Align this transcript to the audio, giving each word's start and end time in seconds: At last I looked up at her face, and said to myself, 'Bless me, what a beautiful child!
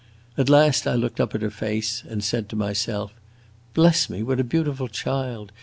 At 0.35 0.49
last 0.49 0.87
I 0.87 0.95
looked 0.95 1.19
up 1.21 1.35
at 1.35 1.43
her 1.43 1.51
face, 1.51 2.01
and 2.09 2.23
said 2.23 2.49
to 2.49 2.55
myself, 2.55 3.13
'Bless 3.75 4.09
me, 4.09 4.23
what 4.23 4.39
a 4.39 4.43
beautiful 4.43 4.87
child! 4.87 5.51